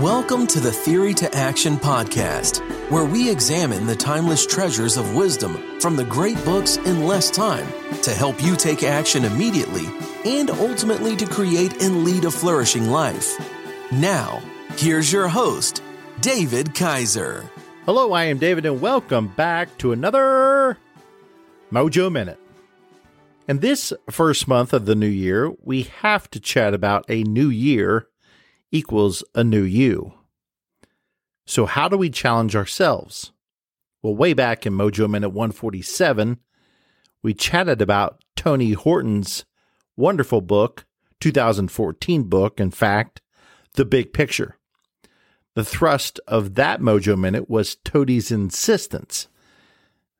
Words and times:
Welcome 0.00 0.46
to 0.46 0.60
the 0.60 0.72
Theory 0.72 1.12
to 1.12 1.34
Action 1.34 1.76
podcast, 1.76 2.60
where 2.90 3.04
we 3.04 3.30
examine 3.30 3.86
the 3.86 3.94
timeless 3.94 4.46
treasures 4.46 4.96
of 4.96 5.14
wisdom 5.14 5.78
from 5.78 5.94
the 5.94 6.06
great 6.06 6.42
books 6.42 6.78
in 6.78 7.04
less 7.04 7.30
time 7.30 7.66
to 8.00 8.10
help 8.12 8.42
you 8.42 8.56
take 8.56 8.82
action 8.82 9.26
immediately 9.26 9.84
and 10.24 10.48
ultimately 10.52 11.16
to 11.16 11.26
create 11.26 11.82
and 11.82 12.02
lead 12.02 12.24
a 12.24 12.30
flourishing 12.30 12.86
life. 12.86 13.36
Now, 13.92 14.42
here's 14.78 15.12
your 15.12 15.28
host, 15.28 15.82
David 16.22 16.74
Kaiser. 16.74 17.44
Hello, 17.84 18.12
I 18.12 18.24
am 18.24 18.38
David, 18.38 18.64
and 18.64 18.80
welcome 18.80 19.28
back 19.28 19.76
to 19.78 19.92
another 19.92 20.78
Mojo 21.70 22.10
Minute. 22.10 22.40
In 23.46 23.58
this 23.58 23.92
first 24.08 24.48
month 24.48 24.72
of 24.72 24.86
the 24.86 24.94
new 24.94 25.06
year, 25.06 25.52
we 25.62 25.82
have 26.00 26.30
to 26.30 26.40
chat 26.40 26.72
about 26.72 27.04
a 27.10 27.22
new 27.24 27.50
year 27.50 28.06
equals 28.72 29.24
a 29.34 29.44
new 29.44 29.62
you. 29.62 30.12
So, 31.46 31.66
how 31.66 31.88
do 31.88 31.96
we 31.96 32.10
challenge 32.10 32.54
ourselves? 32.54 33.32
Well, 34.02 34.14
way 34.14 34.34
back 34.34 34.66
in 34.66 34.72
Mojo 34.72 35.08
Minute 35.10 35.30
147, 35.30 36.38
we 37.22 37.34
chatted 37.34 37.82
about 37.82 38.22
Tony 38.36 38.72
Horton's 38.72 39.44
wonderful 39.96 40.40
book, 40.40 40.86
2014 41.20 42.24
book, 42.24 42.60
in 42.60 42.70
fact, 42.70 43.20
The 43.74 43.84
Big 43.84 44.12
Picture. 44.12 44.56
The 45.54 45.64
thrust 45.64 46.20
of 46.26 46.54
that 46.54 46.80
Mojo 46.80 47.18
Minute 47.18 47.50
was 47.50 47.76
Tony's 47.84 48.30
insistence 48.30 49.28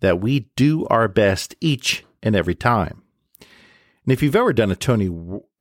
that 0.00 0.20
we 0.20 0.50
do 0.54 0.86
our 0.86 1.08
best 1.08 1.54
each 1.60 2.04
and 2.22 2.36
every 2.36 2.54
time. 2.54 3.02
And 3.40 4.12
if 4.12 4.22
you've 4.22 4.36
ever 4.36 4.52
done 4.52 4.70
a 4.70 4.76
Tony 4.76 5.08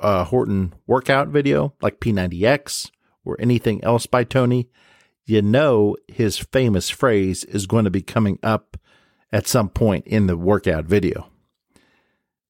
uh, 0.00 0.24
Horton 0.24 0.74
workout 0.86 1.28
video 1.28 1.74
like 1.80 2.00
P90X 2.00 2.90
or 3.24 3.36
anything 3.40 3.82
else 3.84 4.06
by 4.06 4.24
Tony, 4.24 4.68
you 5.24 5.42
know 5.42 5.96
his 6.08 6.38
famous 6.38 6.88
phrase 6.88 7.44
is 7.44 7.66
going 7.66 7.84
to 7.84 7.90
be 7.90 8.02
coming 8.02 8.38
up 8.42 8.76
at 9.32 9.46
some 9.46 9.68
point 9.68 10.06
in 10.06 10.26
the 10.26 10.36
workout 10.36 10.84
video. 10.84 11.28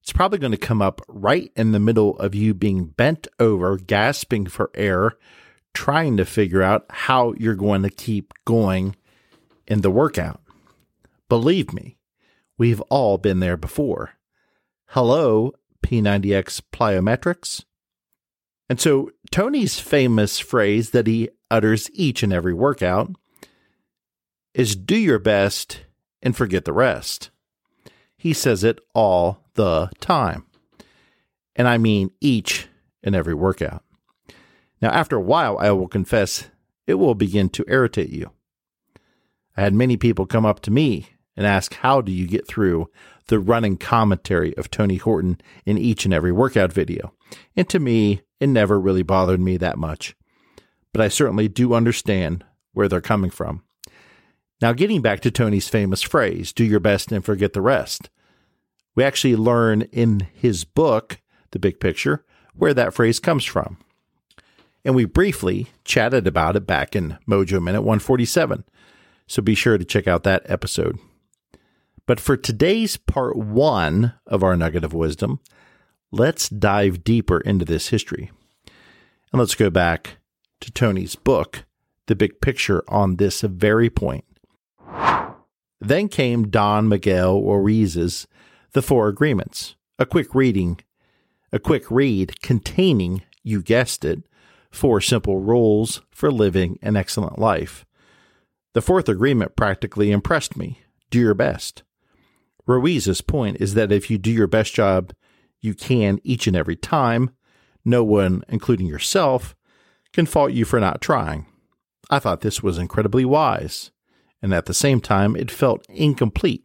It's 0.01 0.13
probably 0.13 0.39
going 0.39 0.51
to 0.51 0.57
come 0.57 0.81
up 0.81 1.01
right 1.09 1.51
in 1.55 1.73
the 1.73 1.79
middle 1.79 2.17
of 2.19 2.33
you 2.33 2.53
being 2.53 2.85
bent 2.85 3.27
over, 3.39 3.75
gasping 3.77 4.45
for 4.45 4.71
air, 4.73 5.17
trying 5.73 6.15
to 6.17 6.25
figure 6.25 6.61
out 6.61 6.85
how 6.89 7.33
you're 7.37 7.55
going 7.55 7.81
to 7.83 7.89
keep 7.89 8.33
going 8.45 8.95
in 9.67 9.81
the 9.81 9.91
workout. 9.91 10.41
Believe 11.27 11.73
me, 11.73 11.97
we've 12.57 12.79
all 12.83 13.17
been 13.17 13.41
there 13.41 13.57
before. 13.57 14.11
Hello, 14.91 15.51
P90X 15.83 16.61
plyometrics. 16.71 17.63
And 18.69 18.79
so 18.79 19.11
Tony's 19.31 19.79
famous 19.79 20.39
phrase 20.39 20.89
that 20.91 21.07
he 21.07 21.29
utters 21.49 21.89
each 21.93 22.23
and 22.23 22.33
every 22.33 22.53
workout 22.53 23.11
is 24.53 24.75
do 24.75 24.97
your 24.97 25.19
best 25.19 25.81
and 26.21 26.35
forget 26.35 26.65
the 26.65 26.73
rest. 26.73 27.29
He 28.17 28.33
says 28.33 28.63
it 28.63 28.79
all 28.93 29.43
the 29.53 29.89
time. 29.99 30.45
And 31.55 31.67
I 31.67 31.77
mean 31.77 32.11
each 32.19 32.67
and 33.03 33.15
every 33.15 33.33
workout. 33.33 33.83
Now, 34.81 34.89
after 34.89 35.15
a 35.15 35.21
while, 35.21 35.57
I 35.57 35.71
will 35.71 35.87
confess 35.87 36.49
it 36.85 36.95
will 36.95 37.15
begin 37.15 37.49
to 37.49 37.65
irritate 37.67 38.09
you. 38.09 38.31
I 39.55 39.61
had 39.61 39.73
many 39.73 39.97
people 39.97 40.25
come 40.25 40.45
up 40.45 40.59
to 40.61 40.71
me 40.71 41.09
and 41.37 41.45
ask, 41.45 41.75
How 41.75 42.01
do 42.01 42.11
you 42.11 42.27
get 42.27 42.47
through 42.47 42.89
the 43.27 43.39
running 43.39 43.77
commentary 43.77 44.57
of 44.57 44.69
Tony 44.69 44.97
Horton 44.97 45.39
in 45.65 45.77
each 45.77 46.03
and 46.03 46.13
every 46.13 46.31
workout 46.31 46.73
video? 46.73 47.13
And 47.55 47.69
to 47.69 47.79
me, 47.79 48.21
it 48.39 48.47
never 48.47 48.79
really 48.79 49.03
bothered 49.03 49.39
me 49.39 49.57
that 49.57 49.77
much. 49.77 50.15
But 50.91 51.01
I 51.01 51.07
certainly 51.07 51.47
do 51.47 51.73
understand 51.73 52.43
where 52.73 52.87
they're 52.87 53.01
coming 53.01 53.29
from. 53.29 53.63
Now, 54.61 54.73
getting 54.73 55.01
back 55.01 55.19
to 55.21 55.31
Tony's 55.31 55.69
famous 55.69 56.01
phrase, 56.01 56.51
do 56.51 56.63
your 56.63 56.79
best 56.79 57.11
and 57.11 57.23
forget 57.23 57.53
the 57.53 57.61
rest. 57.61 58.09
We 58.95 59.03
actually 59.03 59.35
learn 59.35 59.83
in 59.91 60.27
his 60.33 60.63
book, 60.63 61.21
The 61.51 61.59
Big 61.59 61.79
Picture, 61.79 62.25
where 62.55 62.73
that 62.73 62.93
phrase 62.93 63.19
comes 63.19 63.45
from. 63.45 63.77
And 64.83 64.95
we 64.95 65.05
briefly 65.05 65.67
chatted 65.83 66.25
about 66.25 66.55
it 66.55 66.65
back 66.65 66.95
in 66.95 67.19
Mojo 67.27 67.61
Minute 67.61 67.81
147. 67.81 68.63
So 69.27 69.41
be 69.41 69.53
sure 69.53 69.77
to 69.77 69.85
check 69.85 70.07
out 70.07 70.23
that 70.23 70.43
episode. 70.45 70.97
But 72.07 72.21
for 72.21 72.37
today's 72.37 72.95
part 72.95 73.35
one 73.35 74.13
of 74.25 74.41
our 74.41 74.55
nugget 74.55 74.85
of 74.85 74.93
wisdom, 74.93 75.41
let's 76.09 76.47
dive 76.47 77.03
deeper 77.03 77.41
into 77.41 77.65
this 77.65 77.89
history. 77.89 78.31
And 79.31 79.39
let's 79.39 79.55
go 79.55 79.69
back 79.69 80.17
to 80.61 80.71
Tony's 80.71 81.15
book, 81.15 81.65
The 82.07 82.15
Big 82.15 82.39
Picture, 82.39 82.81
on 82.87 83.17
this 83.17 83.41
very 83.41 83.89
point. 83.89 84.23
Then 85.81 86.07
came 86.07 86.49
Don 86.49 86.87
Miguel 86.87 87.43
Ruiz's 87.43 88.25
The 88.71 88.81
Four 88.81 89.09
Agreements, 89.09 89.75
a 89.99 90.05
quick 90.05 90.33
reading, 90.33 90.79
a 91.51 91.59
quick 91.59 91.91
read 91.91 92.41
containing, 92.41 93.21
you 93.43 93.61
guessed 93.61 94.05
it, 94.05 94.23
four 94.71 95.01
simple 95.01 95.39
rules 95.39 96.01
for 96.09 96.31
living 96.31 96.79
an 96.81 96.95
excellent 96.95 97.37
life. 97.37 97.85
The 98.73 98.81
fourth 98.81 99.09
agreement 99.09 99.57
practically 99.57 100.11
impressed 100.11 100.55
me. 100.55 100.79
Do 101.09 101.19
your 101.19 101.33
best. 101.33 101.83
Ruiz's 102.67 103.21
point 103.21 103.57
is 103.59 103.73
that 103.73 103.91
if 103.91 104.11
you 104.11 104.17
do 104.17 104.31
your 104.31 104.47
best 104.47 104.73
job 104.73 105.13
you 105.61 105.73
can 105.73 106.19
each 106.23 106.47
and 106.47 106.55
every 106.55 106.75
time, 106.75 107.31
no 107.83 108.03
one, 108.03 108.43
including 108.49 108.85
yourself, 108.85 109.55
can 110.13 110.25
fault 110.25 110.51
you 110.51 110.65
for 110.65 110.79
not 110.79 111.01
trying. 111.01 111.45
I 112.09 112.19
thought 112.19 112.41
this 112.41 112.61
was 112.61 112.77
incredibly 112.77 113.25
wise, 113.25 113.91
and 114.41 114.53
at 114.53 114.65
the 114.65 114.73
same 114.73 115.01
time, 115.01 115.35
it 115.35 115.49
felt 115.49 115.85
incomplete. 115.89 116.63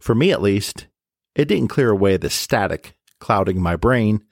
For 0.00 0.14
me, 0.14 0.32
at 0.32 0.42
least, 0.42 0.88
it 1.34 1.46
didn't 1.48 1.68
clear 1.68 1.90
away 1.90 2.16
the 2.16 2.30
static 2.30 2.94
clouding 3.20 3.60
my 3.62 3.76
brain 3.76 4.24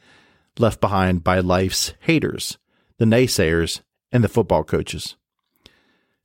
left 0.58 0.80
behind 0.80 1.22
by 1.22 1.40
life's 1.40 1.94
haters, 2.00 2.58
the 2.98 3.04
naysayers, 3.04 3.80
and 4.12 4.24
the 4.24 4.28
football 4.28 4.64
coaches. 4.64 5.16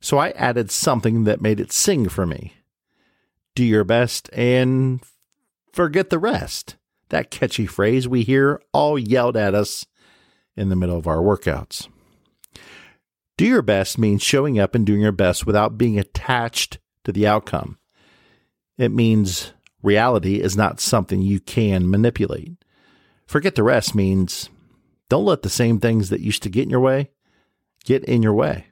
So 0.00 0.18
I 0.18 0.30
added 0.30 0.70
something 0.70 1.24
that 1.24 1.40
made 1.40 1.60
it 1.60 1.72
sing 1.72 2.08
for 2.08 2.26
me 2.26 2.54
do 3.56 3.64
your 3.64 3.82
best 3.82 4.30
and 4.32 5.00
forget 5.72 6.10
the 6.10 6.18
rest. 6.20 6.76
That 7.08 7.30
catchy 7.30 7.66
phrase 7.66 8.06
we 8.06 8.22
hear 8.22 8.60
all 8.72 8.96
yelled 8.98 9.36
at 9.36 9.54
us 9.54 9.86
in 10.56 10.68
the 10.68 10.76
middle 10.76 10.96
of 10.96 11.08
our 11.08 11.18
workouts. 11.18 11.88
Do 13.36 13.44
your 13.44 13.62
best 13.62 13.98
means 13.98 14.22
showing 14.22 14.60
up 14.60 14.74
and 14.74 14.86
doing 14.86 15.00
your 15.00 15.12
best 15.12 15.46
without 15.46 15.76
being 15.76 15.98
attached 15.98 16.78
to 17.04 17.12
the 17.12 17.26
outcome. 17.26 17.78
It 18.78 18.92
means 18.92 19.52
reality 19.82 20.40
is 20.40 20.56
not 20.56 20.80
something 20.80 21.22
you 21.22 21.40
can 21.40 21.90
manipulate. 21.90 22.52
Forget 23.26 23.54
the 23.54 23.62
rest 23.62 23.94
means 23.94 24.48
don't 25.08 25.24
let 25.24 25.42
the 25.42 25.48
same 25.48 25.80
things 25.80 26.10
that 26.10 26.20
used 26.20 26.42
to 26.44 26.48
get 26.48 26.64
in 26.64 26.70
your 26.70 26.80
way 26.80 27.10
get 27.84 28.04
in 28.04 28.22
your 28.22 28.34
way. 28.34 28.66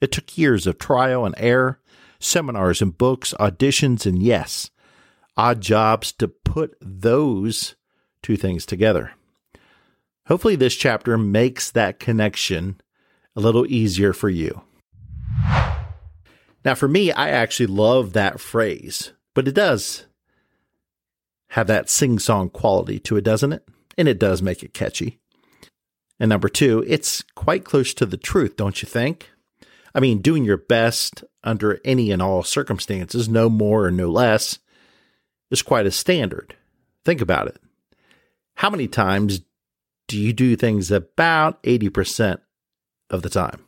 It 0.00 0.10
took 0.10 0.36
years 0.36 0.66
of 0.66 0.78
trial 0.78 1.24
and 1.24 1.34
error 1.38 1.78
seminars 2.24 2.82
and 2.82 2.96
books, 2.96 3.34
auditions, 3.38 4.06
and 4.06 4.22
yes, 4.22 4.70
odd 5.36 5.60
jobs 5.60 6.12
to 6.12 6.28
put 6.28 6.76
those 6.80 7.76
two 8.22 8.36
things 8.36 8.64
together. 8.66 9.12
Hopefully, 10.26 10.56
this 10.56 10.74
chapter 10.74 11.18
makes 11.18 11.70
that 11.70 12.00
connection 12.00 12.80
a 13.36 13.40
little 13.40 13.66
easier 13.66 14.12
for 14.12 14.28
you. 14.28 14.62
Now, 16.64 16.74
for 16.74 16.88
me, 16.88 17.12
I 17.12 17.28
actually 17.28 17.66
love 17.66 18.14
that 18.14 18.40
phrase, 18.40 19.12
but 19.34 19.46
it 19.46 19.54
does 19.54 20.06
have 21.50 21.66
that 21.66 21.90
sing 21.90 22.18
song 22.18 22.48
quality 22.48 22.98
to 23.00 23.16
it, 23.16 23.24
doesn't 23.24 23.52
it? 23.52 23.68
And 23.98 24.08
it 24.08 24.18
does 24.18 24.40
make 24.40 24.62
it 24.62 24.72
catchy. 24.72 25.18
And 26.18 26.30
number 26.30 26.48
two, 26.48 26.82
it's 26.86 27.22
quite 27.34 27.64
close 27.64 27.92
to 27.94 28.06
the 28.06 28.16
truth, 28.16 28.56
don't 28.56 28.80
you 28.82 28.88
think? 28.88 29.30
I 29.94 30.00
mean, 30.00 30.18
doing 30.20 30.44
your 30.44 30.56
best 30.56 31.22
under 31.44 31.80
any 31.84 32.10
and 32.10 32.20
all 32.20 32.42
circumstances, 32.42 33.28
no 33.28 33.48
more 33.48 33.84
or 33.84 33.90
no 33.90 34.10
less, 34.10 34.58
is 35.50 35.62
quite 35.62 35.86
a 35.86 35.90
standard. 35.90 36.56
Think 37.04 37.20
about 37.20 37.46
it. 37.46 37.60
How 38.56 38.70
many 38.70 38.88
times 38.88 39.42
do 40.08 40.18
you 40.18 40.32
do 40.32 40.56
things 40.56 40.90
about 40.90 41.62
80% 41.62 42.38
of 43.10 43.22
the 43.22 43.28
time? 43.28 43.64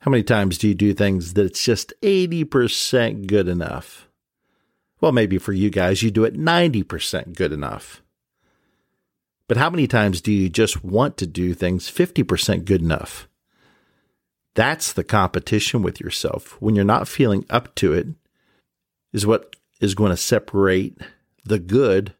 How 0.00 0.10
many 0.10 0.22
times 0.22 0.56
do 0.56 0.68
you 0.68 0.74
do 0.74 0.94
things 0.94 1.34
that 1.34 1.46
it's 1.46 1.64
just 1.64 1.92
80% 2.02 3.26
good 3.26 3.48
enough? 3.48 4.08
Well, 5.00 5.12
maybe 5.12 5.38
for 5.38 5.52
you 5.52 5.68
guys, 5.68 6.02
you 6.02 6.10
do 6.10 6.24
it 6.24 6.34
90% 6.34 7.34
good 7.34 7.52
enough. 7.52 8.02
But 9.48 9.56
how 9.56 9.68
many 9.70 9.86
times 9.86 10.20
do 10.20 10.32
you 10.32 10.48
just 10.48 10.84
want 10.84 11.16
to 11.18 11.26
do 11.26 11.54
things 11.54 11.90
50% 11.90 12.64
good 12.64 12.82
enough? 12.82 13.28
That's 14.56 14.94
the 14.94 15.04
competition 15.04 15.82
with 15.82 16.00
yourself. 16.00 16.56
When 16.60 16.74
you're 16.74 16.84
not 16.84 17.06
feeling 17.06 17.44
up 17.50 17.74
to 17.76 17.92
it, 17.92 18.08
is 19.12 19.26
what 19.26 19.54
is 19.82 19.94
going 19.94 20.10
to 20.10 20.16
separate 20.16 20.98
the 21.44 21.58
good 21.58 22.14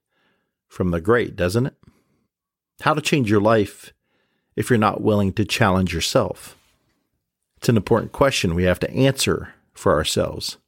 from 0.68 0.90
the 0.90 1.00
great, 1.00 1.34
doesn't 1.34 1.66
it? 1.66 1.74
How 2.82 2.92
to 2.92 3.00
change 3.00 3.30
your 3.30 3.40
life 3.40 3.94
if 4.54 4.68
you're 4.68 4.78
not 4.78 5.00
willing 5.00 5.32
to 5.32 5.46
challenge 5.46 5.94
yourself? 5.94 6.58
It's 7.56 7.70
an 7.70 7.76
important 7.78 8.12
question 8.12 8.54
we 8.54 8.64
have 8.64 8.80
to 8.80 8.90
answer 8.90 9.54
for 9.72 9.94
ourselves. 9.94 10.58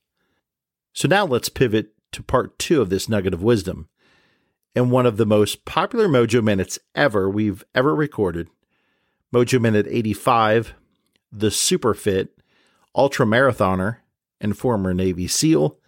So 0.94 1.06
now 1.06 1.26
let's 1.26 1.50
pivot 1.50 1.93
to 2.12 2.23
part 2.23 2.59
two 2.59 2.81
of 2.81 2.88
this 2.88 3.11
nugget 3.11 3.35
of 3.35 3.43
wisdom. 3.43 3.91
And 4.75 4.91
one 4.91 5.05
of 5.05 5.19
the 5.19 5.26
most 5.26 5.67
popular 5.67 6.09
Mojo 6.09 6.43
Minutes 6.43 6.79
ever 6.94 7.29
we've 7.29 7.62
ever 7.75 7.94
recorded, 7.94 8.49
Mojo 9.35 9.61
Minute 9.61 9.87
85, 9.87 10.73
the 11.32 11.50
super 11.50 11.94
fit 11.94 12.38
ultra 12.94 13.26
marathoner 13.26 13.98
and 14.40 14.58
former 14.58 14.92
Navy 14.92 15.28
SEAL, 15.28 15.78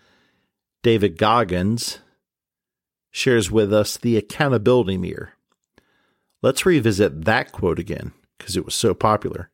David 0.83 1.19
Goggins, 1.19 1.99
shares 3.11 3.51
with 3.51 3.73
us 3.73 3.97
the 3.97 4.17
accountability 4.17 4.97
mirror. 4.97 5.33
Let's 6.43 6.65
revisit 6.65 7.25
that 7.25 7.53
quote 7.53 7.79
again 7.79 8.13
because 8.39 8.57
it 8.57 8.65
was 8.65 8.75
so 8.75 8.95
popular. 8.95 9.51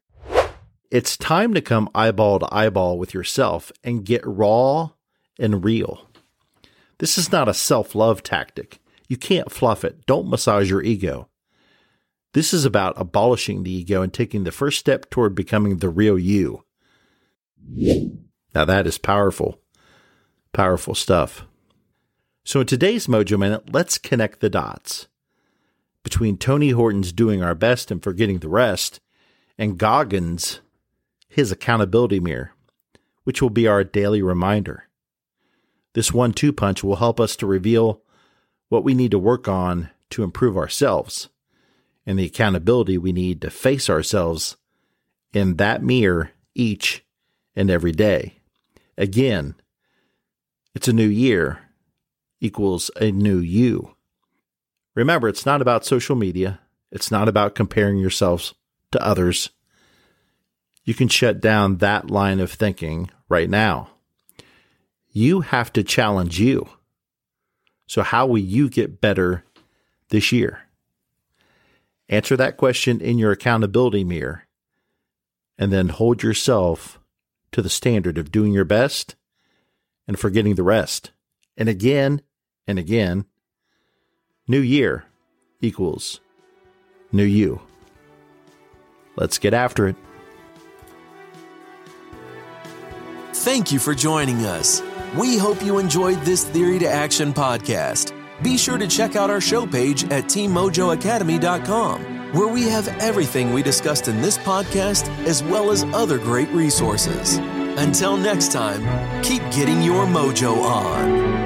It's 0.90 1.16
time 1.16 1.52
to 1.54 1.60
come 1.60 1.90
eyeball 1.94 2.38
to 2.38 2.54
eyeball 2.54 2.98
with 2.98 3.12
yourself 3.12 3.72
and 3.82 4.04
get 4.04 4.24
raw 4.24 4.90
and 5.38 5.64
real. 5.64 6.08
This 6.98 7.18
is 7.18 7.32
not 7.32 7.48
a 7.48 7.54
self 7.54 7.94
love 7.94 8.22
tactic. 8.22 8.78
You 9.08 9.16
can't 9.16 9.50
fluff 9.50 9.84
it. 9.84 10.06
Don't 10.06 10.28
massage 10.28 10.70
your 10.70 10.82
ego. 10.82 11.28
This 12.36 12.52
is 12.52 12.66
about 12.66 13.00
abolishing 13.00 13.62
the 13.62 13.70
ego 13.70 14.02
and 14.02 14.12
taking 14.12 14.44
the 14.44 14.52
first 14.52 14.78
step 14.78 15.08
toward 15.08 15.34
becoming 15.34 15.78
the 15.78 15.88
real 15.88 16.18
you. 16.18 16.64
Now, 18.54 18.66
that 18.66 18.86
is 18.86 18.98
powerful, 18.98 19.58
powerful 20.52 20.94
stuff. 20.94 21.46
So, 22.44 22.60
in 22.60 22.66
today's 22.66 23.06
Mojo 23.06 23.38
Minute, 23.38 23.72
let's 23.72 23.96
connect 23.96 24.40
the 24.40 24.50
dots 24.50 25.08
between 26.02 26.36
Tony 26.36 26.72
Horton's 26.72 27.10
doing 27.10 27.42
our 27.42 27.54
best 27.54 27.90
and 27.90 28.02
forgetting 28.02 28.40
the 28.40 28.50
rest, 28.50 29.00
and 29.56 29.78
Goggins' 29.78 30.60
his 31.30 31.50
accountability 31.50 32.20
mirror, 32.20 32.52
which 33.24 33.40
will 33.40 33.48
be 33.48 33.66
our 33.66 33.82
daily 33.82 34.20
reminder. 34.20 34.90
This 35.94 36.12
one 36.12 36.34
two 36.34 36.52
punch 36.52 36.84
will 36.84 36.96
help 36.96 37.18
us 37.18 37.34
to 37.36 37.46
reveal 37.46 38.02
what 38.68 38.84
we 38.84 38.92
need 38.92 39.12
to 39.12 39.18
work 39.18 39.48
on 39.48 39.88
to 40.10 40.22
improve 40.22 40.58
ourselves 40.58 41.30
and 42.06 42.18
the 42.18 42.26
accountability 42.26 42.96
we 42.96 43.12
need 43.12 43.40
to 43.42 43.50
face 43.50 43.90
ourselves 43.90 44.56
in 45.32 45.56
that 45.56 45.82
mirror 45.82 46.30
each 46.54 47.04
and 47.54 47.70
every 47.70 47.92
day. 47.92 48.36
Again, 48.96 49.54
it's 50.74 50.88
a 50.88 50.92
new 50.92 51.08
year 51.08 51.60
equals 52.40 52.90
a 53.00 53.10
new 53.10 53.38
you. 53.38 53.94
Remember, 54.94 55.28
it's 55.28 55.44
not 55.44 55.60
about 55.60 55.84
social 55.84 56.16
media. 56.16 56.60
It's 56.90 57.10
not 57.10 57.28
about 57.28 57.54
comparing 57.54 57.98
yourselves 57.98 58.54
to 58.92 59.04
others. 59.04 59.50
You 60.84 60.94
can 60.94 61.08
shut 61.08 61.40
down 61.40 61.78
that 61.78 62.10
line 62.10 62.40
of 62.40 62.52
thinking 62.52 63.10
right 63.28 63.50
now. 63.50 63.90
You 65.10 65.40
have 65.40 65.72
to 65.74 65.82
challenge 65.82 66.38
you. 66.38 66.68
So, 67.86 68.02
how 68.02 68.26
will 68.26 68.38
you 68.38 68.68
get 68.68 69.00
better 69.00 69.44
this 70.10 70.32
year? 70.32 70.65
Answer 72.08 72.36
that 72.36 72.56
question 72.56 73.00
in 73.00 73.18
your 73.18 73.32
accountability 73.32 74.04
mirror 74.04 74.44
and 75.58 75.72
then 75.72 75.88
hold 75.88 76.22
yourself 76.22 77.00
to 77.52 77.62
the 77.62 77.68
standard 77.68 78.18
of 78.18 78.30
doing 78.30 78.52
your 78.52 78.64
best 78.64 79.16
and 80.06 80.18
forgetting 80.18 80.54
the 80.54 80.62
rest. 80.62 81.10
And 81.56 81.68
again 81.68 82.22
and 82.66 82.78
again, 82.78 83.24
new 84.46 84.60
year 84.60 85.04
equals 85.60 86.20
new 87.12 87.24
you. 87.24 87.60
Let's 89.16 89.38
get 89.38 89.54
after 89.54 89.88
it. 89.88 89.96
Thank 93.32 93.72
you 93.72 93.78
for 93.78 93.94
joining 93.94 94.44
us. 94.44 94.82
We 95.16 95.38
hope 95.38 95.62
you 95.62 95.78
enjoyed 95.78 96.20
this 96.22 96.44
Theory 96.44 96.78
to 96.80 96.88
Action 96.88 97.32
podcast. 97.32 98.15
Be 98.42 98.58
sure 98.58 98.78
to 98.78 98.86
check 98.86 99.16
out 99.16 99.30
our 99.30 99.40
show 99.40 99.66
page 99.66 100.04
at 100.04 100.24
teammojoacademy.com, 100.24 102.34
where 102.34 102.48
we 102.48 102.62
have 102.64 102.88
everything 103.00 103.52
we 103.52 103.62
discussed 103.62 104.08
in 104.08 104.20
this 104.20 104.38
podcast 104.38 105.08
as 105.26 105.42
well 105.42 105.70
as 105.70 105.84
other 105.84 106.18
great 106.18 106.48
resources. 106.50 107.38
Until 107.78 108.16
next 108.16 108.52
time, 108.52 109.22
keep 109.22 109.42
getting 109.50 109.82
your 109.82 110.06
mojo 110.06 110.62
on. 110.62 111.45